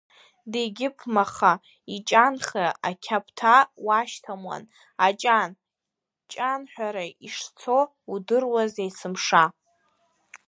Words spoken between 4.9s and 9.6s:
аҷан, ҷанҳәара ишцо удыруаз есымша.